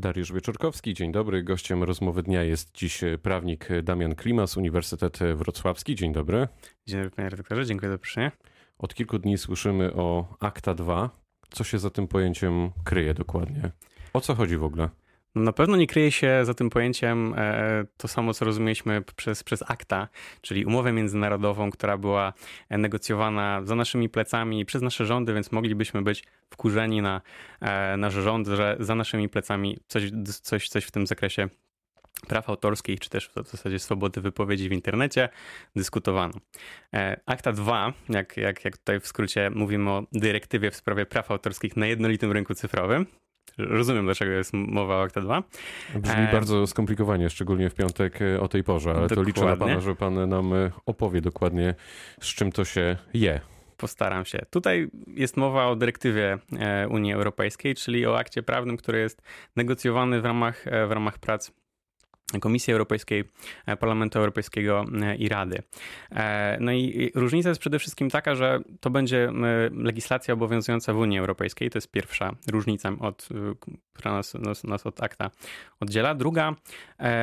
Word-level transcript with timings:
Dariusz 0.00 0.32
Wieczorkowski, 0.32 0.94
dzień 0.94 1.12
dobry. 1.12 1.42
Gościem 1.42 1.82
rozmowy 1.82 2.22
dnia 2.22 2.42
jest 2.42 2.74
dziś 2.74 3.00
prawnik 3.22 3.68
Damian 3.82 4.14
Klimas, 4.14 4.56
Uniwersytet 4.56 5.18
Wrocławski. 5.34 5.94
Dzień 5.94 6.12
dobry. 6.12 6.48
Dzień 6.86 6.98
dobry 6.98 7.10
panie 7.10 7.28
redaktorze, 7.28 7.66
dziękuję 7.66 7.88
za 7.88 7.94
zaproszenie. 7.94 8.32
Od 8.78 8.94
kilku 8.94 9.18
dni 9.18 9.38
słyszymy 9.38 9.94
o 9.94 10.36
Akta 10.40 10.74
2. 10.74 11.10
Co 11.50 11.64
się 11.64 11.78
za 11.78 11.90
tym 11.90 12.08
pojęciem 12.08 12.70
kryje 12.84 13.14
dokładnie? 13.14 13.70
O 14.12 14.20
co 14.20 14.34
chodzi 14.34 14.56
w 14.56 14.64
ogóle? 14.64 14.88
Na 15.38 15.52
pewno 15.52 15.76
nie 15.76 15.86
kryje 15.86 16.12
się 16.12 16.40
za 16.44 16.54
tym 16.54 16.70
pojęciem 16.70 17.34
e, 17.36 17.84
to 17.96 18.08
samo, 18.08 18.34
co 18.34 18.44
rozumieliśmy 18.44 19.02
przez, 19.16 19.44
przez 19.44 19.62
akta, 19.70 20.08
czyli 20.40 20.64
umowę 20.64 20.92
międzynarodową, 20.92 21.70
która 21.70 21.98
była 21.98 22.32
negocjowana 22.70 23.62
za 23.64 23.74
naszymi 23.74 24.08
plecami 24.08 24.64
przez 24.64 24.82
nasze 24.82 25.06
rządy, 25.06 25.34
więc 25.34 25.52
moglibyśmy 25.52 26.02
być 26.02 26.24
wkurzeni 26.50 27.02
na 27.02 27.20
e, 27.60 27.96
nasz 27.96 28.14
rząd, 28.14 28.46
że 28.46 28.76
za 28.80 28.94
naszymi 28.94 29.28
plecami 29.28 29.78
coś, 29.86 30.10
coś, 30.42 30.68
coś 30.68 30.84
w 30.84 30.90
tym 30.90 31.06
zakresie 31.06 31.48
praw 32.26 32.48
autorskich, 32.48 33.00
czy 33.00 33.10
też 33.10 33.30
w 33.44 33.48
zasadzie 33.48 33.78
swobody 33.78 34.20
wypowiedzi 34.20 34.68
w 34.68 34.72
internecie 34.72 35.28
dyskutowano. 35.76 36.34
E, 36.94 37.20
akta 37.26 37.52
2, 37.52 37.92
jak, 38.08 38.36
jak, 38.36 38.64
jak 38.64 38.78
tutaj 38.78 39.00
w 39.00 39.06
skrócie 39.06 39.50
mówimy 39.50 39.90
o 39.90 40.06
dyrektywie 40.12 40.70
w 40.70 40.76
sprawie 40.76 41.06
praw 41.06 41.30
autorskich 41.30 41.76
na 41.76 41.86
jednolitym 41.86 42.32
rynku 42.32 42.54
cyfrowym, 42.54 43.06
Rozumiem, 43.58 44.04
dlaczego 44.04 44.30
jest 44.32 44.52
mowa 44.52 44.96
o 44.96 45.02
Akta 45.02 45.20
2. 45.20 45.42
Brzmi 45.94 46.22
e... 46.22 46.32
bardzo 46.32 46.66
skomplikowanie, 46.66 47.30
szczególnie 47.30 47.70
w 47.70 47.74
piątek 47.74 48.22
e, 48.22 48.40
o 48.40 48.48
tej 48.48 48.64
porze, 48.64 48.90
ale 48.90 49.08
dokładnie. 49.08 49.16
to 49.16 49.22
liczę 49.22 49.44
na 49.44 49.56
pana, 49.56 49.80
że 49.80 49.96
pan 49.96 50.28
nam 50.28 50.54
e, 50.54 50.70
opowie 50.86 51.20
dokładnie, 51.20 51.74
z 52.20 52.26
czym 52.26 52.52
to 52.52 52.64
się 52.64 52.96
je. 53.14 53.40
Postaram 53.76 54.24
się. 54.24 54.38
Tutaj 54.50 54.88
jest 55.06 55.36
mowa 55.36 55.66
o 55.66 55.76
dyrektywie 55.76 56.38
Unii 56.88 57.12
Europejskiej, 57.12 57.74
czyli 57.74 58.06
o 58.06 58.18
akcie 58.18 58.42
prawnym, 58.42 58.76
który 58.76 58.98
jest 58.98 59.22
negocjowany 59.56 60.20
w 60.20 60.24
ramach, 60.24 60.64
w 60.88 60.90
ramach 60.90 61.18
prac 61.18 61.52
Komisji 62.40 62.72
Europejskiej, 62.72 63.24
e, 63.66 63.76
Parlamentu 63.76 64.18
Europejskiego 64.18 64.84
e, 65.02 65.16
i 65.16 65.28
Rady. 65.28 65.62
E, 66.10 66.58
no 66.60 66.72
i 66.72 67.10
różnica 67.14 67.48
jest 67.48 67.60
przede 67.60 67.78
wszystkim 67.78 68.10
taka, 68.10 68.34
że 68.34 68.60
to 68.80 68.90
będzie 68.90 69.32
legislacja 69.72 70.34
obowiązująca 70.34 70.92
w 70.92 70.96
Unii 70.96 71.18
Europejskiej. 71.18 71.70
To 71.70 71.78
jest 71.78 71.90
pierwsza 71.90 72.32
różnica, 72.50 72.92
od, 73.00 73.28
która 73.92 74.12
nas, 74.12 74.34
nas, 74.34 74.64
nas 74.64 74.86
od 74.86 75.02
akta 75.02 75.30
oddziela. 75.80 76.14
Druga, 76.14 76.54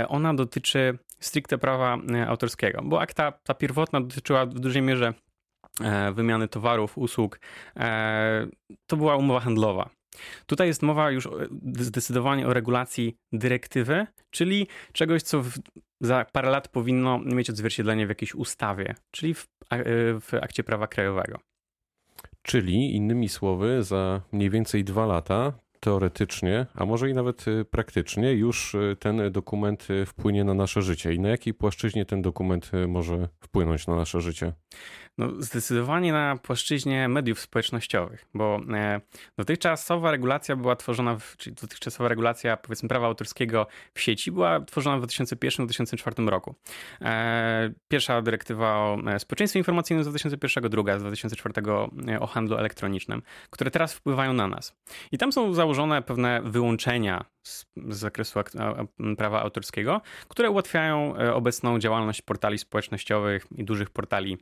ona 0.08 0.34
dotyczy 0.34 0.98
stricte 1.20 1.58
prawa 1.58 1.98
autorskiego, 2.28 2.82
bo 2.84 3.02
akta 3.02 3.32
ta 3.32 3.54
pierwotna 3.54 4.02
dotyczyła 4.02 4.46
w 4.46 4.54
dużej 4.54 4.82
mierze 4.82 5.14
wymiany 6.14 6.48
towarów, 6.48 6.98
usług. 6.98 7.40
To 8.88 8.98
była 8.98 9.16
umowa 9.16 9.40
handlowa. 9.40 9.90
Tutaj 10.46 10.68
jest 10.68 10.82
mowa 10.82 11.12
już 11.12 11.30
zdecydowanie 11.80 12.48
o 12.48 12.54
regulacji 12.54 13.18
dyrektywy, 13.32 14.08
czyli 14.30 14.68
czegoś, 14.94 15.22
co 15.22 15.42
w, 15.42 15.52
za 16.02 16.26
parę 16.32 16.50
lat 16.50 16.68
powinno 16.68 17.20
mieć 17.20 17.50
odzwierciedlenie 17.50 18.06
w 18.06 18.10
jakiejś 18.10 18.36
ustawie, 18.36 18.96
czyli 19.12 19.34
w, 19.34 19.48
w 20.22 20.34
akcie 20.42 20.64
prawa 20.64 20.88
krajowego. 20.88 21.40
Czyli 22.42 22.96
innymi 22.96 23.30
słowy, 23.30 23.84
za 23.84 24.22
mniej 24.32 24.50
więcej 24.50 24.84
dwa 24.84 25.06
lata 25.06 25.54
teoretycznie, 25.86 26.66
a 26.76 26.86
może 26.86 27.10
i 27.10 27.14
nawet 27.14 27.48
y, 27.48 27.66
praktycznie, 27.66 28.34
już 28.34 28.76
y, 28.76 28.96
ten 29.00 29.32
dokument 29.32 29.88
y, 29.90 30.06
wpłynie 30.06 30.44
na 30.44 30.54
nasze 30.54 30.82
życie. 30.82 31.14
I 31.14 31.20
na 31.20 31.30
jakiej 31.30 31.54
płaszczyźnie 31.54 32.06
ten 32.06 32.22
dokument 32.22 32.72
może 32.88 33.28
wpłynąć 33.40 33.88
na 33.88 33.96
nasze 33.96 34.22
życie? 34.22 34.54
No, 35.18 35.30
zdecydowanie 35.40 36.12
na 36.14 36.38
płaszczyźnie 36.44 37.08
mediów 37.08 37.40
społecznościowych, 37.40 38.26
bo 38.34 38.60
e, 38.74 39.02
dotychczasowa 39.38 40.12
regulacja 40.12 40.56
była 40.56 40.76
tworzona, 40.76 41.18
w, 41.20 41.38
czyli 41.38 41.56
dotychczasowa 41.56 42.10
regulacja 42.10 42.58
powiedzmy 42.58 42.90
prawa 42.90 43.08
autorskiego 43.08 43.68
w 43.94 44.02
sieci 44.02 44.32
była 44.32 44.60
tworzona 44.60 45.00
w 45.00 45.06
2001-2004 45.08 46.28
roku. 46.28 46.56
E, 47.02 47.72
pierwsza 47.88 48.22
dyrektywa 48.22 48.78
o 48.78 48.98
e, 49.08 49.20
społeczeństwie 49.20 49.60
informacyjnym 49.60 50.04
z 50.04 50.08
2001, 50.08 50.70
druga 50.70 51.00
z 51.00 51.02
2004 51.02 51.54
o 52.20 52.28
handlu 52.28 52.58
elektronicznym, 52.58 53.22
które 53.50 53.72
teraz 53.72 53.94
wpływają 53.94 54.34
na 54.34 54.48
nas. 54.48 54.76
I 55.12 55.18
tam 55.18 55.32
są 55.32 55.54
założone 55.54 55.75
pewne 56.06 56.42
wyłączenia 56.44 57.26
z, 57.44 57.66
z 57.90 57.98
zakresu 57.98 58.40
prawa 59.18 59.42
autorskiego, 59.42 60.02
które 60.28 60.50
ułatwiają 60.50 61.16
obecną 61.34 61.80
działalność 61.80 62.22
portali 62.22 62.58
społecznościowych 62.58 63.48
i 63.58 63.64
dużych 63.64 63.90
portali 63.90 64.38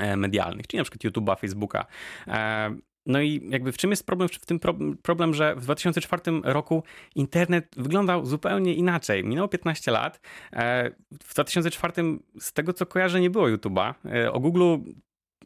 E, 0.00 0.16
medialnych, 0.16 0.66
czyli 0.66 0.78
na 0.78 0.84
przykład 0.84 1.12
YouTube'a, 1.12 1.40
Facebooka. 1.40 1.86
E, 2.28 2.74
no 3.06 3.20
i 3.20 3.48
jakby 3.50 3.72
w 3.72 3.76
czym 3.76 3.90
jest 3.90 4.06
problem? 4.06 4.28
W 4.28 4.46
tym 4.46 4.60
problem, 5.02 5.34
że 5.34 5.56
w 5.56 5.60
2004 5.60 6.22
roku 6.44 6.82
internet 7.14 7.74
wyglądał 7.76 8.26
zupełnie 8.26 8.74
inaczej. 8.74 9.24
Minęło 9.24 9.48
15 9.48 9.90
lat. 9.90 10.20
E, 10.52 10.90
w 11.24 11.34
2004 11.34 11.92
z 12.40 12.52
tego 12.52 12.72
co 12.72 12.86
kojarzę 12.86 13.20
nie 13.20 13.30
było 13.30 13.48
YouTube'a. 13.48 13.94
O 14.32 14.40
Google 14.40 14.76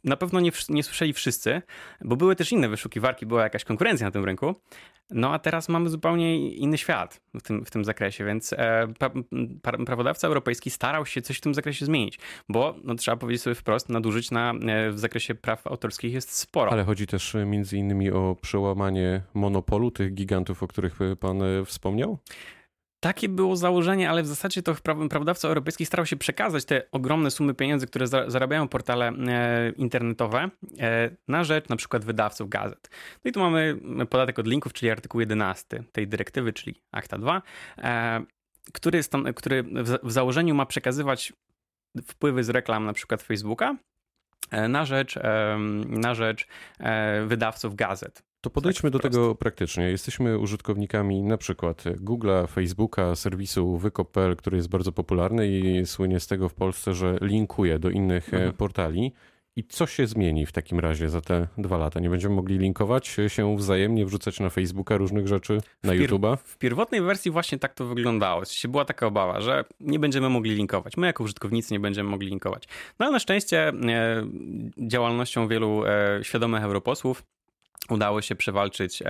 na 0.05 0.17
pewno 0.17 0.41
nie, 0.41 0.51
nie 0.69 0.83
słyszeli 0.83 1.13
wszyscy, 1.13 1.63
bo 2.01 2.17
były 2.17 2.37
też 2.37 2.53
inne 2.53 2.69
wyszukiwarki, 2.69 3.27
była 3.27 3.43
jakaś 3.43 3.65
konkurencja 3.65 4.07
na 4.07 4.11
tym 4.11 4.25
rynku. 4.25 4.55
No 5.11 5.33
a 5.33 5.39
teraz 5.39 5.69
mamy 5.69 5.91
zupełnie 5.91 6.51
inny 6.51 6.79
świat 6.79 7.21
w 7.35 7.43
tym, 7.43 7.65
w 7.65 7.71
tym 7.71 7.85
zakresie, 7.85 8.25
więc 8.25 8.53
e, 8.53 8.89
pra, 8.99 9.11
pra, 9.63 9.79
prawodawca 9.85 10.29
europejski 10.29 10.71
starał 10.71 11.07
się 11.07 11.23
coś 11.23 11.39
w 11.39 11.41
tym 11.41 11.55
zakresie 11.55 11.87
zmienić, 11.87 12.19
bo 12.49 12.75
no, 12.85 12.95
trzeba 12.95 13.17
powiedzieć 13.17 13.43
sobie 13.43 13.55
wprost, 13.55 13.89
nadużyć 13.89 14.31
na, 14.31 14.51
e, 14.51 14.91
w 14.91 14.99
zakresie 14.99 15.35
praw 15.35 15.67
autorskich 15.67 16.13
jest 16.13 16.33
sporo. 16.33 16.73
Ale 16.73 16.85
chodzi 16.85 17.07
też 17.07 17.35
e, 17.35 17.47
między 17.47 17.77
innymi 17.77 18.11
o 18.11 18.37
przełamanie 18.43 19.23
monopolu 19.35 19.91
tych 19.91 20.15
gigantów, 20.15 20.63
o 20.63 20.69
których 20.69 20.99
pan 21.21 21.43
wspomniał? 21.65 22.19
Takie 23.05 23.29
było 23.29 23.57
założenie, 23.57 24.11
ale 24.11 24.23
w 24.23 24.27
zasadzie 24.27 24.63
to 24.63 24.75
prawodawca 25.11 25.49
europejski 25.49 25.87
starał 25.87 26.07
się 26.07 26.17
przekazać 26.17 26.65
te 26.65 26.83
ogromne 26.93 27.31
sumy 27.31 27.55
pieniędzy, 27.55 27.87
które 27.87 28.07
zarabiają 28.07 28.69
portale 28.69 29.09
e, 29.09 29.71
internetowe 29.71 30.51
e, 30.79 31.11
na 31.29 31.45
rzecz 31.45 31.69
na 31.69 31.77
przykład 31.77 32.05
wydawców 32.05 32.49
gazet. 32.49 32.91
No 33.25 33.29
i 33.29 33.33
tu 33.33 33.41
mamy 33.41 33.79
podatek 34.11 34.39
od 34.39 34.47
linków, 34.47 34.73
czyli 34.73 34.91
artykuł 34.91 35.21
11 35.21 35.85
tej 35.93 36.09
dyrektywy, 36.09 36.53
czyli 36.53 36.83
Akta 36.93 37.19
2, 37.19 37.43
e, 37.79 38.25
który, 38.73 39.01
który 39.35 39.63
w 40.03 40.13
założeniu 40.13 40.55
ma 40.55 40.67
przekazywać 40.67 41.33
wpływy 42.07 42.45
z 42.45 42.49
reklam 42.49 42.85
na 42.85 42.93
przykład 42.93 43.23
Facebooka 43.23 43.77
na 44.69 44.85
rzecz, 44.85 45.19
na 45.87 46.15
rzecz 46.15 46.47
wydawców 47.27 47.75
gazet. 47.75 48.23
To 48.45 48.51
podejdźmy 48.51 48.91
tak 48.91 48.93
do 48.93 48.99
tego 48.99 49.35
praktycznie. 49.35 49.91
Jesteśmy 49.91 50.39
użytkownikami 50.39 51.23
na 51.23 51.37
przykład 51.37 51.85
Google'a, 51.85 52.49
Facebooka, 52.49 53.15
serwisu 53.15 53.79
wykop.pl, 53.79 54.37
który 54.37 54.57
jest 54.57 54.69
bardzo 54.69 54.93
popularny 54.93 55.49
i 55.49 55.87
słynie 55.87 56.21
z 56.21 56.27
tego 56.27 56.49
w 56.49 56.55
Polsce, 56.55 56.95
że 56.95 57.19
linkuje 57.21 57.79
do 57.79 57.91
innych 57.91 58.35
e, 58.35 58.37
mhm. 58.37 58.53
portali. 58.53 59.13
I 59.57 59.65
co 59.65 59.87
się 59.87 60.07
zmieni 60.07 60.47
w 60.47 60.53
takim 60.53 60.81
razie 60.81 61.09
za 61.09 61.21
te 61.21 61.49
dwa 61.59 61.77
lata? 61.77 62.01
Nie 62.01 62.11
będziemy 62.11 62.35
mogli 62.35 62.59
linkować 62.59 63.09
się 63.09 63.57
wzajemnie, 63.57 64.07
wrzucać 64.07 64.41
na 64.41 64.51
Facebooka 64.51 64.97
różnych 64.97 65.29
rzeczy, 65.29 65.59
na 65.85 65.93
YouTube'a? 65.93 66.37
W 66.45 66.59
pierwotnej 66.59 67.03
wersji 67.03 67.31
właśnie 67.31 67.59
tak 67.59 67.75
to 67.75 67.87
wyglądało. 67.87 68.43
Była 68.69 68.85
taka 68.85 69.07
obawa, 69.07 69.41
że 69.41 69.65
nie 69.81 69.99
będziemy 69.99 70.29
mogli 70.29 70.55
linkować. 70.55 70.97
My 70.97 71.07
jako 71.07 71.25
użytkownicy 71.25 71.75
nie 71.75 71.81
będziemy 71.81 72.11
mogli 72.11 72.29
linkować. 72.29 72.69
No 72.99 73.07
ale 73.07 73.13
na 73.13 73.19
szczęście 73.19 73.69
e, 73.69 73.73
działalnością 74.79 75.49
wielu 75.49 75.85
e, 75.87 76.21
świadomych 76.23 76.63
europosłów 76.63 77.23
udało 77.91 78.23
się 78.23 78.35
przewalczyć, 78.35 79.03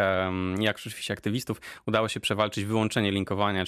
jak 0.59 0.77
oczywiście 0.77 1.15
aktywistów, 1.15 1.61
udało 1.87 2.09
się 2.09 2.21
przewalczyć 2.21 2.65
wyłączenie 2.65 3.11
linkowania, 3.11 3.63
e, 3.63 3.67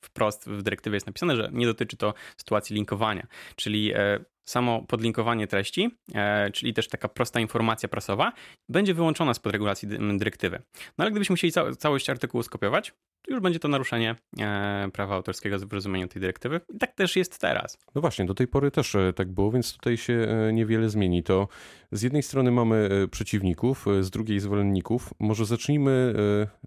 wprost 0.00 0.48
w 0.48 0.62
dyrektywie 0.62 0.96
jest 0.96 1.06
napisane, 1.06 1.36
że 1.36 1.50
nie 1.52 1.66
dotyczy 1.66 1.96
to 1.96 2.14
sytuacji 2.36 2.76
linkowania, 2.76 3.26
czyli 3.56 3.92
e, 3.94 4.24
samo 4.44 4.82
podlinkowanie 4.82 5.46
treści, 5.46 5.90
e, 6.14 6.50
czyli 6.50 6.74
też 6.74 6.88
taka 6.88 7.08
prosta 7.08 7.40
informacja 7.40 7.88
prasowa, 7.88 8.32
będzie 8.68 8.94
wyłączona 8.94 9.34
spod 9.34 9.52
regulacji 9.52 9.88
dyrektywy. 10.18 10.62
No 10.98 11.02
ale 11.02 11.10
gdybyśmy 11.10 11.36
chcieli 11.36 11.52
całość 11.78 12.10
artykułu 12.10 12.42
skopiować, 12.42 12.92
już 13.28 13.40
będzie 13.40 13.58
to 13.58 13.68
naruszenie 13.68 14.16
e, 14.40 14.88
prawa 14.92 15.14
autorskiego 15.14 15.58
w 15.58 15.72
rozumieniu 15.72 16.08
tej 16.08 16.20
dyrektywy. 16.20 16.60
I 16.74 16.78
tak 16.78 16.94
też 16.94 17.16
jest 17.16 17.38
teraz. 17.38 17.78
No 17.94 18.00
właśnie, 18.00 18.24
do 18.24 18.34
tej 18.34 18.48
pory 18.48 18.70
też 18.70 18.94
e, 18.94 19.12
tak 19.12 19.32
było, 19.32 19.50
więc 19.50 19.72
tutaj 19.72 19.96
się 19.96 20.12
e, 20.12 20.52
niewiele 20.52 20.88
zmieni. 20.88 21.22
To 21.22 21.48
z 21.92 22.02
jednej 22.02 22.22
strony 22.22 22.50
mamy 22.50 22.88
przeciwników, 23.10 23.86
z 24.00 24.10
drugiej 24.10 24.40
zwolenników. 24.40 25.14
Może 25.18 25.46
zacznijmy, 25.46 26.14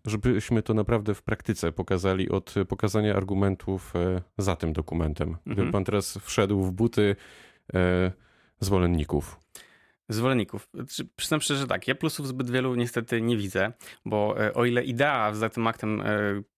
żebyśmy 0.05 0.61
to 0.61 0.73
naprawdę 0.73 1.13
w 1.13 1.21
praktyce 1.21 1.71
pokazali 1.71 2.29
od 2.29 2.53
pokazania 2.67 3.15
argumentów 3.15 3.93
za 4.37 4.55
tym 4.55 4.73
dokumentem. 4.73 5.37
Gdyby 5.45 5.61
mhm. 5.61 5.71
pan 5.71 5.83
teraz 5.83 6.19
wszedł 6.23 6.63
w 6.63 6.71
buty 6.71 7.15
zwolenników. 8.59 9.39
Zwolenników. 10.09 10.69
Przyznam 11.15 11.41
szczerze, 11.41 11.59
że 11.59 11.67
tak, 11.67 11.87
ja 11.87 11.95
plusów 11.95 12.27
zbyt 12.27 12.49
wielu 12.49 12.75
niestety 12.75 13.21
nie 13.21 13.37
widzę, 13.37 13.71
bo 14.05 14.45
e, 14.45 14.53
o 14.53 14.65
ile 14.65 14.83
idea 14.83 15.33
za 15.33 15.49
tym 15.49 15.67
aktem 15.67 16.01
e, 16.01 16.05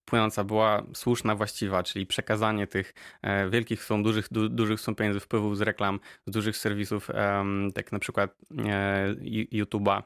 płynąca 0.05 0.43
była 0.43 0.83
słuszna, 0.93 1.35
właściwa, 1.35 1.83
czyli 1.83 2.05
przekazanie 2.05 2.67
tych 2.67 2.93
e, 3.21 3.49
wielkich 3.49 3.83
sum, 3.83 4.03
dużych, 4.03 4.27
du, 4.31 4.49
dużych 4.49 4.79
sum 4.79 4.95
pieniędzy, 4.95 5.19
wpływów 5.19 5.57
z 5.57 5.61
reklam, 5.61 5.99
z 6.25 6.31
dużych 6.31 6.57
serwisów, 6.57 7.09
tak 7.73 7.91
na 7.91 7.99
przykład 7.99 8.35
YouTube'a, 9.51 10.03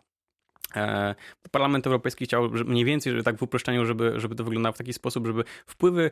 Parlament 1.51 1.87
Europejski 1.87 2.25
chciał 2.25 2.49
mniej 2.49 2.85
więcej, 2.85 3.13
że 3.13 3.23
tak 3.23 3.37
w 3.37 3.43
uproszczeniu, 3.43 3.85
żeby, 3.85 4.13
żeby 4.19 4.35
to 4.35 4.43
wyglądało 4.43 4.73
w 4.73 4.77
taki 4.77 4.93
sposób, 4.93 5.27
żeby 5.27 5.43
wpływy 5.65 6.11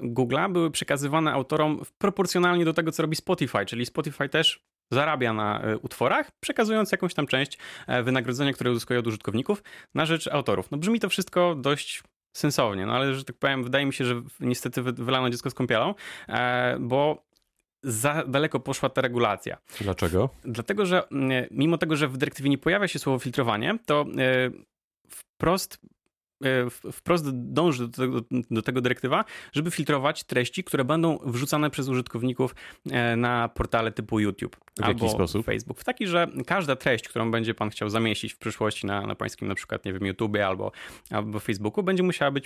Google'a 0.00 0.52
były 0.52 0.70
przekazywane 0.70 1.32
autorom 1.32 1.80
proporcjonalnie 1.98 2.64
do 2.64 2.72
tego, 2.72 2.92
co 2.92 3.02
robi 3.02 3.16
Spotify, 3.16 3.66
czyli 3.66 3.86
Spotify 3.86 4.28
też 4.28 4.64
zarabia 4.92 5.32
na 5.32 5.62
utworach, 5.82 6.30
przekazując 6.40 6.92
jakąś 6.92 7.14
tam 7.14 7.26
część 7.26 7.58
wynagrodzenia, 8.04 8.52
które 8.52 8.70
uzyskuje 8.70 8.98
od 8.98 9.06
użytkowników 9.06 9.62
na 9.94 10.06
rzecz 10.06 10.28
autorów. 10.28 10.70
No 10.70 10.78
brzmi 10.78 11.00
to 11.00 11.08
wszystko 11.08 11.54
dość 11.54 12.02
sensownie, 12.36 12.86
no 12.86 12.92
ale 12.92 13.14
że 13.14 13.24
tak 13.24 13.36
powiem, 13.36 13.64
wydaje 13.64 13.86
mi 13.86 13.92
się, 13.92 14.04
że 14.04 14.22
niestety 14.40 14.82
wylano 14.82 15.30
dziecko 15.30 15.50
z 15.50 15.54
kąpielą, 15.54 15.94
bo 16.80 17.24
za 17.82 18.24
daleko 18.26 18.60
poszła 18.60 18.88
ta 18.88 19.00
regulacja. 19.00 19.58
Dlaczego? 19.80 20.28
Dlatego, 20.44 20.86
że 20.86 21.08
mm, 21.08 21.46
mimo 21.50 21.78
tego, 21.78 21.96
że 21.96 22.08
w 22.08 22.16
dyrektywie 22.16 22.50
nie 22.50 22.58
pojawia 22.58 22.88
się 22.88 22.98
słowo 22.98 23.18
filtrowanie, 23.18 23.78
to 23.86 24.04
e, 24.18 24.50
wprost 25.08 25.78
e, 25.84 25.88
wprost 26.92 27.24
dąży 27.32 27.88
do 27.88 27.96
tego, 27.96 28.20
do 28.50 28.62
tego, 28.62 28.80
dyrektywa, 28.80 29.24
żeby 29.52 29.70
filtrować 29.70 30.24
treści, 30.24 30.64
które 30.64 30.84
będą 30.84 31.18
wrzucane 31.24 31.70
przez 31.70 31.88
użytkowników 31.88 32.54
e, 32.90 33.16
na 33.16 33.48
portale 33.48 33.92
typu 33.92 34.20
YouTube 34.20 34.56
w 34.78 34.82
albo 34.82 35.08
sposób? 35.08 35.46
Facebook. 35.46 35.80
W 35.80 35.84
taki, 35.84 36.06
że 36.06 36.26
każda 36.46 36.76
treść, 36.76 37.08
którą 37.08 37.30
będzie 37.30 37.54
pan 37.54 37.70
chciał 37.70 37.88
zamieścić 37.88 38.32
w 38.32 38.38
przyszłości 38.38 38.86
na, 38.86 39.06
na 39.06 39.14
pańskim 39.14 39.48
na 39.48 39.54
przykład, 39.54 39.84
nie 39.84 39.92
wiem, 39.92 40.06
YouTubie 40.06 40.46
albo, 40.46 40.72
albo 41.10 41.40
Facebooku, 41.40 41.84
będzie 41.84 42.02
musiała 42.02 42.30
być 42.30 42.44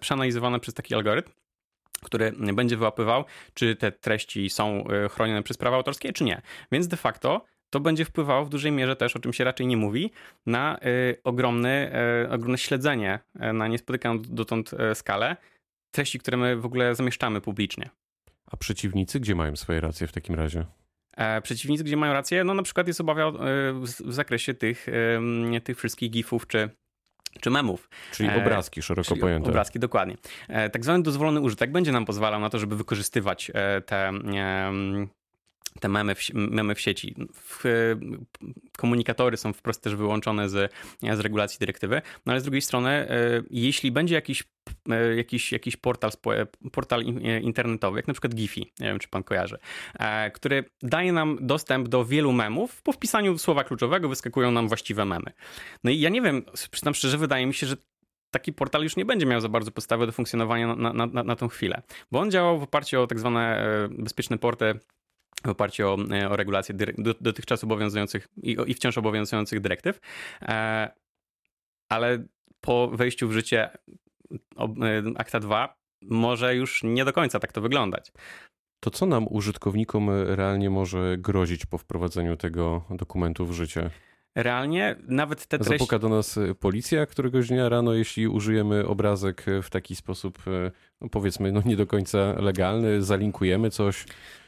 przeanalizowana 0.00 0.58
przez 0.58 0.74
taki 0.74 0.94
algorytm, 0.94 1.30
który 2.04 2.32
będzie 2.32 2.76
wyłapywał, 2.76 3.24
czy 3.54 3.76
te 3.76 3.92
treści 3.92 4.50
są 4.50 4.84
e, 4.88 5.08
chronione 5.08 5.42
przez 5.42 5.56
prawa 5.56 5.76
autorskie, 5.76 6.12
czy 6.12 6.24
nie. 6.24 6.42
Więc 6.72 6.88
de 6.88 6.96
facto 6.96 7.44
to 7.74 7.80
będzie 7.80 8.04
wpływało 8.04 8.44
w 8.44 8.48
dużej 8.48 8.72
mierze 8.72 8.96
też, 8.96 9.16
o 9.16 9.18
czym 9.18 9.32
się 9.32 9.44
raczej 9.44 9.66
nie 9.66 9.76
mówi, 9.76 10.10
na 10.46 10.78
y, 10.78 11.16
ogromny, 11.24 11.92
y, 12.24 12.30
ogromne 12.30 12.58
śledzenie 12.58 13.18
na 13.34 13.68
niespotykaną 13.68 14.22
dotąd 14.22 14.70
skalę 14.94 15.36
treści, 15.90 16.18
które 16.18 16.36
my 16.36 16.56
w 16.56 16.66
ogóle 16.66 16.94
zamieszczamy 16.94 17.40
publicznie. 17.40 17.90
A 18.46 18.56
przeciwnicy 18.56 19.20
gdzie 19.20 19.34
mają 19.34 19.56
swoje 19.56 19.80
racje 19.80 20.06
w 20.06 20.12
takim 20.12 20.34
razie? 20.34 20.64
E, 21.16 21.40
przeciwnicy, 21.40 21.84
gdzie 21.84 21.96
mają 21.96 22.12
rację, 22.12 22.44
no 22.44 22.54
na 22.54 22.62
przykład 22.62 22.86
jest 22.86 23.00
obawa 23.00 23.30
w, 23.30 23.84
w 23.84 24.12
zakresie 24.12 24.54
tych, 24.54 24.86
tych 25.64 25.78
wszystkich 25.78 26.10
gifów 26.10 26.46
czy 26.46 26.70
czy 27.40 27.50
memów. 27.50 27.88
Czyli 28.12 28.28
e, 28.28 28.36
obrazki 28.36 28.82
szeroko 28.82 29.08
czyli 29.08 29.20
pojęte. 29.20 29.50
Obrazki, 29.50 29.78
dokładnie. 29.78 30.16
E, 30.48 30.70
tak 30.70 30.84
zwany 30.84 31.02
dozwolony 31.02 31.40
użytek 31.40 31.72
będzie 31.72 31.92
nam 31.92 32.04
pozwalał 32.04 32.40
na 32.40 32.50
to, 32.50 32.58
żeby 32.58 32.76
wykorzystywać 32.76 33.50
te 33.86 34.12
te 35.80 35.88
memy 35.88 36.14
w, 36.14 36.20
memy 36.34 36.74
w 36.74 36.80
sieci. 36.80 37.14
W, 37.34 37.64
komunikatory 38.78 39.36
są 39.36 39.52
wprost 39.52 39.82
też 39.82 39.94
wyłączone 39.94 40.48
z, 40.48 40.72
z 41.14 41.20
regulacji 41.20 41.58
dyrektywy, 41.58 42.02
no 42.26 42.32
ale 42.32 42.40
z 42.40 42.44
drugiej 42.44 42.62
strony, 42.62 43.08
jeśli 43.50 43.92
będzie 43.92 44.14
jakiś, 44.14 44.44
jakiś, 45.16 45.52
jakiś 45.52 45.76
portal, 45.76 46.10
portal 46.72 47.04
internetowy, 47.42 47.98
jak 47.98 48.06
na 48.06 48.14
przykład 48.14 48.34
Giphy, 48.34 48.60
nie 48.60 48.86
wiem 48.86 48.98
czy 48.98 49.08
pan 49.08 49.22
kojarzy, 49.22 49.58
który 50.34 50.64
daje 50.82 51.12
nam 51.12 51.38
dostęp 51.40 51.88
do 51.88 52.04
wielu 52.04 52.32
memów, 52.32 52.82
po 52.82 52.92
wpisaniu 52.92 53.38
słowa 53.38 53.64
kluczowego 53.64 54.08
wyskakują 54.08 54.50
nam 54.50 54.68
właściwe 54.68 55.04
memy. 55.04 55.32
No 55.84 55.90
i 55.90 56.00
ja 56.00 56.10
nie 56.10 56.22
wiem, 56.22 56.42
przyznam 56.70 56.94
szczerze, 56.94 57.18
wydaje 57.18 57.46
mi 57.46 57.54
się, 57.54 57.66
że 57.66 57.76
taki 58.30 58.52
portal 58.52 58.82
już 58.82 58.96
nie 58.96 59.04
będzie 59.04 59.26
miał 59.26 59.40
za 59.40 59.48
bardzo 59.48 59.70
podstawy 59.70 60.06
do 60.06 60.12
funkcjonowania 60.12 60.76
na, 60.76 60.92
na, 60.92 61.06
na, 61.06 61.22
na 61.22 61.36
tą 61.36 61.48
chwilę, 61.48 61.82
bo 62.10 62.20
on 62.20 62.30
działał 62.30 62.58
w 62.58 62.62
oparciu 62.62 63.02
o 63.02 63.06
tak 63.06 63.18
zwane 63.18 63.66
bezpieczne 63.90 64.38
porty 64.38 64.78
w 65.44 65.48
oparciu 65.48 65.88
o, 65.88 65.96
e, 66.10 66.30
o 66.30 66.36
regulacje 66.36 66.74
dotychczas 67.20 67.64
obowiązujących 67.64 68.28
i, 68.42 68.56
i 68.66 68.74
wciąż 68.74 68.98
obowiązujących 68.98 69.60
dyrektyw, 69.60 70.00
e, 70.42 70.90
ale 71.88 72.24
po 72.60 72.88
wejściu 72.88 73.28
w 73.28 73.32
życie 73.32 73.70
e, 74.58 74.68
akta 75.16 75.40
2 75.40 75.76
może 76.02 76.56
już 76.56 76.82
nie 76.82 77.04
do 77.04 77.12
końca 77.12 77.40
tak 77.40 77.52
to 77.52 77.60
wyglądać. 77.60 78.12
To 78.80 78.90
co 78.90 79.06
nam 79.06 79.26
użytkownikom 79.30 80.10
realnie 80.10 80.70
może 80.70 81.16
grozić 81.18 81.66
po 81.66 81.78
wprowadzeniu 81.78 82.36
tego 82.36 82.84
dokumentu 82.90 83.46
w 83.46 83.52
życie? 83.52 83.90
realnie 84.34 84.96
nawet 85.08 85.46
te 85.46 85.58
treści... 85.58 85.78
Zapuka 85.78 85.98
do 85.98 86.08
nas 86.08 86.38
policja 86.60 87.06
któregoś 87.06 87.48
dnia 87.48 87.68
rano, 87.68 87.94
jeśli 87.94 88.28
użyjemy 88.28 88.86
obrazek 88.86 89.44
w 89.62 89.70
taki 89.70 89.96
sposób, 89.96 90.42
no 91.00 91.08
powiedzmy, 91.08 91.52
no 91.52 91.62
nie 91.64 91.76
do 91.76 91.86
końca 91.86 92.34
legalny, 92.40 93.02
zalinkujemy 93.02 93.70
coś. 93.70 94.04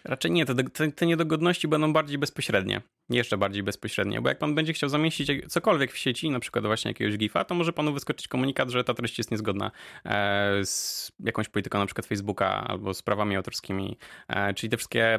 Raczej 0.09 0.31
nie, 0.31 0.47
te, 0.47 0.55
te, 0.55 0.93
te 0.93 1.07
niedogodności 1.07 1.69
będą 1.69 1.93
bardziej 1.93 2.19
bezpośrednie. 2.19 2.81
Jeszcze 3.11 3.39
bardziej 3.39 3.63
bezpośrednie, 3.63 4.21
bo 4.21 4.29
jak 4.29 4.39
pan 4.39 4.55
będzie 4.55 4.73
chciał 4.73 4.89
zamieścić 4.89 5.31
cokolwiek 5.49 5.93
w 5.93 5.99
sieci, 5.99 6.31
na 6.31 6.41
przykład 6.41 6.67
właśnie 6.67 6.91
jakiegoś 6.91 7.17
GIFa, 7.17 7.45
to 7.45 7.55
może 7.55 7.73
panu 7.73 7.93
wyskoczyć 7.93 8.29
komunikat, 8.29 8.71
że 8.71 8.85
ta 8.85 8.95
treść 8.95 9.19
jest 9.19 9.31
niezgodna 9.31 9.71
e, 10.05 10.65
z 10.65 11.13
jakąś 11.21 11.49
polityką 11.49 11.79
na 11.79 11.87
przykład 11.87 12.07
Facebooka 12.07 12.65
albo 12.69 12.95
z 12.95 13.03
prawami 13.03 13.37
autorskimi. 13.37 13.99
E, 14.29 14.55
czyli 14.55 14.71
te 14.71 14.77
wszystkie 14.77 15.19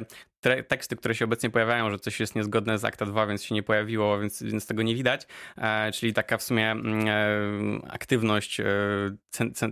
teksty, 0.67 0.95
które 0.95 1.15
się 1.15 1.25
obecnie 1.25 1.49
pojawiają, 1.49 1.91
że 1.91 1.99
coś 1.99 2.19
jest 2.19 2.35
niezgodne 2.35 2.77
z 2.77 2.85
akta 2.85 3.05
2, 3.05 3.27
więc 3.27 3.43
się 3.43 3.55
nie 3.55 3.63
pojawiło, 3.63 4.19
więc, 4.19 4.43
więc 4.43 4.67
tego 4.67 4.83
nie 4.83 4.95
widać. 4.95 5.27
E, 5.57 5.91
czyli 5.91 6.13
taka 6.13 6.37
w 6.37 6.43
sumie 6.43 6.71
mm, 6.71 7.81
aktywność 7.89 8.61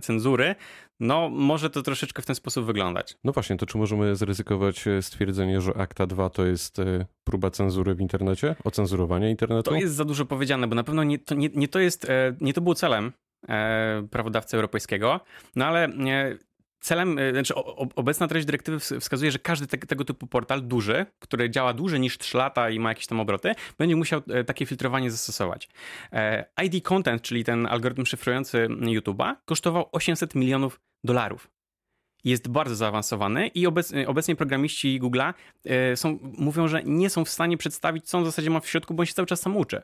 cenzury 0.02 0.54
no, 1.00 1.28
może 1.28 1.70
to 1.70 1.82
troszeczkę 1.82 2.22
w 2.22 2.26
ten 2.26 2.36
sposób 2.36 2.66
wyglądać. 2.66 3.16
No 3.24 3.32
właśnie, 3.32 3.56
to 3.56 3.66
czy 3.66 3.78
możemy 3.78 4.16
zryzykować 4.16 4.88
e, 4.88 5.02
stwierdzenie, 5.02 5.60
że 5.60 5.76
Akta 5.76 6.06
2 6.06 6.30
to 6.30 6.46
jest 6.46 6.78
e, 6.78 7.06
próba 7.24 7.50
cenzury 7.50 7.94
w 7.94 8.00
internecie? 8.00 8.56
Ocenzurowania 8.64 9.30
internetu? 9.30 9.70
To 9.70 9.76
jest 9.76 9.94
za 9.94 10.04
dużo 10.04 10.24
powiedziane, 10.24 10.66
bo 10.66 10.74
na 10.74 10.84
pewno 10.84 11.04
nie 11.04 11.18
to, 11.18 11.34
nie, 11.34 11.48
nie 11.54 11.68
to 11.68 11.78
jest, 11.78 12.04
e, 12.04 12.36
nie 12.40 12.52
to 12.52 12.60
było 12.60 12.74
celem 12.74 13.12
prawodawcy 14.10 14.56
europejskiego, 14.56 15.20
no 15.56 15.66
ale 15.66 15.88
celem, 16.80 17.18
znaczy 17.32 17.54
obecna 17.96 18.28
treść 18.28 18.46
dyrektywy 18.46 18.78
wskazuje, 18.78 19.30
że 19.30 19.38
każdy 19.38 19.66
te, 19.66 19.78
tego 19.78 20.04
typu 20.04 20.26
portal 20.26 20.62
duży, 20.62 21.06
który 21.18 21.50
działa 21.50 21.72
dłużej 21.74 22.00
niż 22.00 22.18
3 22.18 22.36
lata 22.38 22.70
i 22.70 22.78
ma 22.78 22.88
jakieś 22.88 23.06
tam 23.06 23.20
obroty, 23.20 23.52
będzie 23.78 23.96
musiał 23.96 24.22
takie 24.46 24.66
filtrowanie 24.66 25.10
zastosować. 25.10 25.68
ID 26.64 26.84
Content, 26.84 27.22
czyli 27.22 27.44
ten 27.44 27.66
algorytm 27.66 28.04
szyfrujący 28.04 28.68
YouTube'a, 28.68 29.34
kosztował 29.44 29.88
800 29.92 30.34
milionów 30.34 30.80
dolarów 31.06 31.50
jest 32.24 32.48
bardzo 32.48 32.76
zaawansowany 32.76 33.48
i 33.48 33.66
obecnie 34.06 34.36
programiści 34.36 35.00
Google'a 35.00 35.34
są, 35.94 36.18
mówią, 36.22 36.68
że 36.68 36.82
nie 36.84 37.10
są 37.10 37.24
w 37.24 37.28
stanie 37.28 37.56
przedstawić, 37.56 38.04
co 38.04 38.18
on 38.18 38.24
w 38.24 38.26
zasadzie 38.26 38.50
ma 38.50 38.60
w 38.60 38.68
środku, 38.68 38.94
bo 38.94 39.00
on 39.00 39.06
się 39.06 39.14
cały 39.14 39.26
czas 39.26 39.40
sam 39.40 39.56
uczy. 39.56 39.82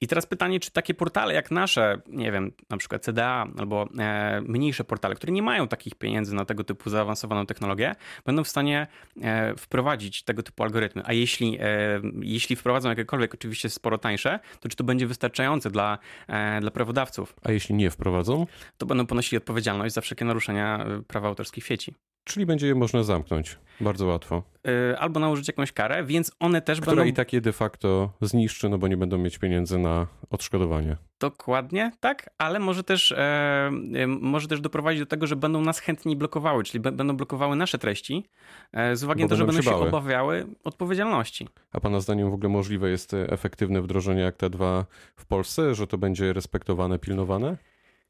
I 0.00 0.06
teraz 0.06 0.26
pytanie, 0.26 0.60
czy 0.60 0.70
takie 0.70 0.94
portale 0.94 1.34
jak 1.34 1.50
nasze, 1.50 2.00
nie 2.08 2.32
wiem, 2.32 2.52
na 2.70 2.76
przykład 2.76 3.02
CDA 3.02 3.46
albo 3.58 3.88
e, 3.98 4.40
mniejsze 4.40 4.84
portale, 4.84 5.14
które 5.14 5.32
nie 5.32 5.42
mają 5.42 5.68
takich 5.68 5.94
pieniędzy 5.94 6.34
na 6.34 6.44
tego 6.44 6.64
typu 6.64 6.90
zaawansowaną 6.90 7.46
technologię, 7.46 7.94
będą 8.26 8.44
w 8.44 8.48
stanie 8.48 8.86
e, 9.22 9.54
wprowadzić 9.56 10.22
tego 10.22 10.42
typu 10.42 10.62
algorytmy. 10.62 11.02
A 11.04 11.12
jeśli, 11.12 11.58
e, 11.60 12.00
jeśli 12.20 12.56
wprowadzą 12.56 12.88
jakiekolwiek, 12.88 13.34
oczywiście 13.34 13.70
sporo 13.70 13.98
tańsze, 13.98 14.40
to 14.60 14.68
czy 14.68 14.76
to 14.76 14.84
będzie 14.84 15.06
wystarczające 15.06 15.70
dla, 15.70 15.98
e, 16.28 16.60
dla 16.60 16.70
prawodawców? 16.70 17.36
A 17.44 17.52
jeśli 17.52 17.74
nie 17.74 17.90
wprowadzą? 17.90 18.46
To 18.78 18.86
będą 18.86 19.06
ponosili 19.06 19.36
odpowiedzialność 19.36 19.94
za 19.94 20.00
wszelkie 20.00 20.24
naruszenia 20.24 20.84
e, 20.84 21.02
prawa 21.02 21.28
autorskich 21.28 21.64
w 21.64 21.66
sieci. 21.66 21.94
Czyli 22.26 22.46
będzie 22.46 22.66
je 22.66 22.74
można 22.74 23.02
zamknąć 23.02 23.58
bardzo 23.80 24.06
łatwo. 24.06 24.42
Yy, 24.64 24.98
albo 24.98 25.20
nałożyć 25.20 25.48
jakąś 25.48 25.72
karę, 25.72 26.04
więc 26.04 26.32
one 26.40 26.62
też 26.62 26.80
Która 26.80 26.96
będą... 26.96 27.10
i 27.10 27.12
tak 27.12 27.32
je 27.32 27.40
de 27.40 27.52
facto 27.52 28.12
zniszczy, 28.20 28.68
no 28.68 28.78
bo 28.78 28.88
nie 28.88 28.96
będą 28.96 29.18
mieć 29.18 29.38
pieniędzy 29.38 29.78
na 29.78 30.06
odszkodowanie. 30.30 30.96
Dokładnie, 31.20 31.92
tak, 32.00 32.30
ale 32.38 32.58
może 32.58 32.84
też, 32.84 33.12
e, 33.12 33.70
może 34.06 34.48
też 34.48 34.60
doprowadzić 34.60 35.00
do 35.00 35.06
tego, 35.06 35.26
że 35.26 35.36
będą 35.36 35.60
nas 35.60 35.78
chętniej 35.78 36.16
blokowały, 36.16 36.64
czyli 36.64 36.80
będą 36.80 37.16
blokowały 37.16 37.56
nasze 37.56 37.78
treści 37.78 38.24
e, 38.72 38.96
z 38.96 39.04
uwagi 39.04 39.22
na 39.22 39.28
to, 39.28 39.36
że 39.36 39.44
będą 39.44 39.62
się, 39.62 39.76
obawiały 39.76 40.46
odpowiedzialności. 40.64 41.48
A 41.72 41.80
pana 41.80 42.00
zdaniem 42.00 42.30
w 42.30 42.34
ogóle 42.34 42.48
możliwe 42.48 42.90
jest 42.90 43.14
efektywne 43.14 43.82
wdrożenie 43.82 44.26
Akta 44.26 44.48
2 44.48 44.86
w 45.16 45.26
Polsce, 45.26 45.74
że 45.74 45.86
to 45.86 45.98
będzie 45.98 46.32
respektowane, 46.32 46.98
pilnowane? 46.98 47.56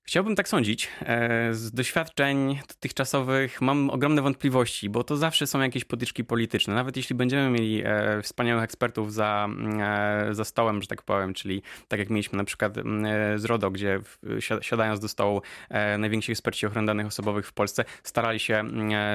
Chciałbym 0.09 0.37
tak 0.37 0.49
sądzić. 0.49 0.89
E, 1.01 1.55
z 1.55 1.73
doświadczeń 1.73 2.59
dotychczasowych 2.69 3.61
mam 3.61 3.91
ogromne 3.91 4.23
wątpliwości, 4.23 4.91
bo 4.91 5.05
to 5.05 5.17
zawsze 5.17 5.47
są 5.47 5.61
jakieś 5.61 5.85
potyczki 5.85 6.25
polityczne. 6.25 6.75
Nawet 6.75 6.97
jeśli 6.97 7.17
będziemy 7.17 7.51
mieli 7.51 7.83
e, 7.85 8.23
wspaniałych 8.23 8.65
ekspertów 8.65 9.13
za, 9.13 9.49
e, 9.81 10.35
za 10.35 10.45
stołem, 10.45 10.83
że 10.83 10.89
tak 10.89 11.03
powiem, 11.03 11.35
czyli 11.35 11.63
tak 11.89 12.01
jak 12.01 12.11
mieliśmy 12.11 12.37
na 12.37 12.45
przykład 12.45 12.75
z 13.37 13.45
RODO, 13.45 13.71
gdzie 13.71 14.01
siadając 14.61 15.01
do 15.01 15.09
stołu 15.09 15.43
najwięksi 15.99 16.33
eksperci 16.33 16.67
ochrony 16.67 16.87
danych 16.87 17.07
osobowych 17.07 17.47
w 17.47 17.53
Polsce 17.53 17.85
starali 18.03 18.41
się 18.41 18.65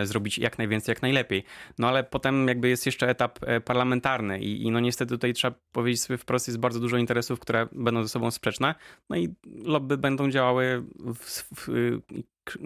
zrobić 0.04 0.38
jak 0.38 0.58
najwięcej, 0.58 0.94
jak 0.94 1.02
najlepiej. 1.02 1.44
No 1.78 1.88
ale 1.88 2.04
potem 2.04 2.48
jakby 2.48 2.70
jest 2.70 2.86
jeszcze 2.86 3.10
etap 3.10 3.40
parlamentarny 3.66 4.40
i, 4.40 4.64
i 4.64 4.72
no 4.72 4.80
niestety 4.80 5.10
tutaj 5.10 5.34
trzeba 5.34 5.58
powiedzieć 5.72 6.02
sobie 6.02 6.18
wprost, 6.18 6.48
jest 6.48 6.60
bardzo 6.60 6.80
dużo 6.80 6.98
interesów, 6.98 7.40
które 7.40 7.68
będą 7.72 8.04
ze 8.04 8.10
sobą 8.10 8.32
sprzeczne, 8.32 8.76
no 9.10 9.16
i 9.16 9.36
lobby 9.64 9.98
będą 9.98 10.30
działały 10.30 10.81
w, 11.16 11.44
w, 11.56 11.70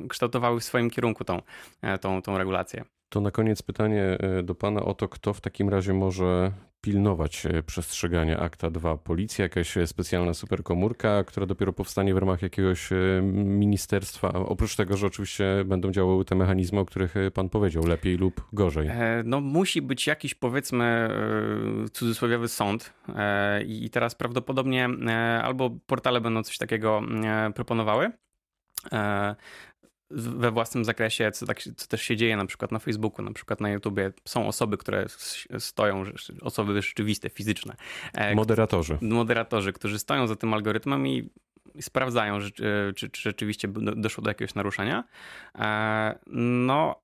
kształtowały 0.10 0.60
w 0.60 0.64
swoim 0.64 0.90
kierunku 0.90 1.24
tą, 1.24 1.42
e, 1.82 1.98
tą, 1.98 2.22
tą 2.22 2.38
regulację. 2.38 2.84
To 3.10 3.22
na 3.22 3.32
koniec 3.32 3.62
pytanie 3.62 4.04
e, 4.04 4.44
do 4.44 4.56
Pana 4.56 4.82
o 4.82 4.94
to, 4.94 5.10
kto 5.10 5.34
w 5.34 5.42
takim 5.42 5.70
razie 5.70 5.94
może 5.94 6.52
pilnować 6.86 7.44
przestrzegania 7.66 8.40
akta 8.40 8.70
2? 8.70 8.98
Policja, 8.98 9.44
jakaś 9.44 9.76
specjalna 9.86 10.34
superkomórka, 10.34 11.24
która 11.24 11.46
dopiero 11.46 11.74
powstanie 11.74 12.14
w 12.14 12.18
ramach 12.18 12.42
jakiegoś 12.42 12.90
ministerstwa? 13.34 14.34
Oprócz 14.34 14.76
tego, 14.76 14.98
że 14.98 15.08
oczywiście 15.08 15.46
będą 15.66 15.92
działały 15.92 16.26
te 16.26 16.36
mechanizmy, 16.36 16.80
o 16.80 16.86
których 16.86 17.14
pan 17.34 17.50
powiedział, 17.50 17.86
lepiej 17.86 18.18
lub 18.18 18.48
gorzej. 18.54 18.90
No 19.24 19.42
musi 19.42 19.82
być 19.82 20.08
jakiś 20.08 20.36
powiedzmy 20.36 21.10
cudzysłowiowy 21.94 22.48
sąd 22.48 22.94
i 23.68 23.90
teraz 23.90 24.16
prawdopodobnie 24.16 24.90
albo 25.44 25.70
portale 25.86 26.22
będą 26.22 26.44
coś 26.44 26.58
takiego 26.58 27.02
proponowały, 27.56 28.12
we 30.12 30.52
własnym 30.52 30.86
zakresie, 30.86 31.32
co, 31.32 31.46
tak, 31.46 31.62
co 31.62 31.88
też 31.88 32.02
się 32.02 32.16
dzieje 32.16 32.38
na 32.38 32.46
przykład 32.46 32.72
na 32.72 32.80
Facebooku, 32.80 33.26
na 33.26 33.34
przykład 33.34 33.62
na 33.62 33.70
YouTubie. 33.70 34.12
Są 34.26 34.48
osoby, 34.48 34.78
które 34.78 35.06
stoją, 35.60 36.04
osoby 36.42 36.82
rzeczywiste, 36.82 37.30
fizyczne. 37.30 37.76
E, 38.14 38.36
moderatorzy. 38.36 38.98
Moderatorzy, 39.02 39.74
którzy 39.74 40.00
stoją 40.00 40.28
za 40.28 40.36
tym 40.36 40.54
algorytmem 40.54 41.08
i 41.08 41.30
sprawdzają, 41.82 42.40
czy, 42.40 42.52
czy, 42.96 43.10
czy 43.10 43.22
rzeczywiście 43.22 43.68
doszło 43.96 44.24
do 44.24 44.30
jakiegoś 44.30 44.56
naruszenia. 44.56 45.04
E, 45.56 46.20
no, 46.28 47.02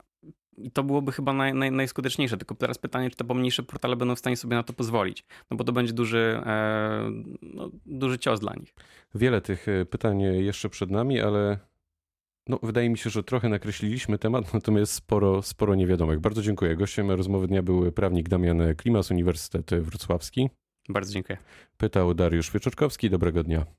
i 0.58 0.72
to 0.72 0.84
byłoby 0.84 1.12
chyba 1.12 1.34
naj, 1.34 1.54
naj, 1.54 1.72
najskuteczniejsze. 1.72 2.38
Tylko 2.38 2.56
teraz 2.56 2.78
pytanie, 2.78 3.10
czy 3.10 3.16
te 3.16 3.24
pomniejsze 3.24 3.64
portale 3.64 3.96
będą 3.96 4.16
w 4.16 4.20
stanie 4.20 4.38
sobie 4.38 4.56
na 4.56 4.64
to 4.64 4.74
pozwolić. 4.74 5.26
No 5.52 5.58
bo 5.58 5.64
to 5.64 5.72
będzie 5.72 5.94
duży, 5.94 6.42
e, 6.46 7.12
no, 7.42 7.70
duży 7.86 8.20
cios 8.20 8.40
dla 8.40 8.54
nich. 8.54 8.74
Wiele 9.16 9.42
tych 9.42 9.66
pytań 9.90 10.22
jeszcze 10.22 10.70
przed 10.70 10.92
nami, 10.92 11.22
ale 11.22 11.71
no, 12.52 12.60
wydaje 12.64 12.90
mi 12.90 12.98
się, 12.98 13.10
że 13.10 13.24
trochę 13.24 13.50
nakreśliliśmy 13.50 14.18
temat, 14.18 14.54
natomiast 14.54 14.94
sporo, 14.94 15.42
sporo 15.42 15.76
niewiadomych. 15.76 16.20
Bardzo 16.20 16.42
dziękuję. 16.42 16.76
Gościem 16.76 17.12
rozmowy 17.12 17.48
dnia 17.48 17.64
był 17.64 17.92
prawnik 17.92 18.30
Damian 18.30 18.62
Klimas, 18.78 19.12
Uniwersytet 19.12 19.74
Wrocławski. 19.74 20.50
Bardzo 20.90 21.14
dziękuję. 21.14 21.38
Pytał 21.78 22.14
Dariusz 22.14 22.52
Wieczorkowski. 22.52 23.10
Dobrego 23.10 23.44
dnia. 23.44 23.66